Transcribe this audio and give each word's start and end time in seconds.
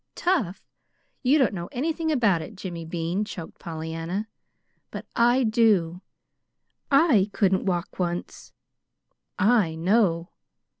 "Tough! 0.15 0.63
You 1.21 1.37
don't 1.37 1.53
know 1.53 1.69
anything 1.71 2.11
about 2.11 2.41
it, 2.41 2.55
Jimmy 2.55 2.85
Bean," 2.85 3.23
choked 3.23 3.59
Pollyanna; 3.59 4.27
"but 4.89 5.05
I 5.15 5.43
do. 5.43 6.01
I 6.89 7.29
couldn't 7.33 7.65
walk 7.67 7.99
once. 7.99 8.51
I 9.37 9.75
KNOW!" 9.75 10.31